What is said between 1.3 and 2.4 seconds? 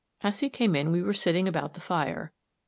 about the fire.